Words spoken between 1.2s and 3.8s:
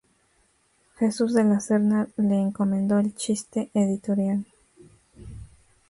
de la Serna le encomendó el chiste